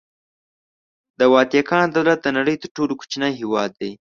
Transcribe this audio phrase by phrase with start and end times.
[1.19, 3.91] د واتیکان دولت د نړۍ تر ټولو کوچنی هېواد دی.